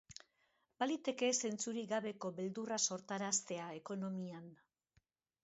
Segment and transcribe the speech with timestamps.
[0.83, 4.51] Baliteke zentzurik gabeko beldurra sortaraztea ekonomian.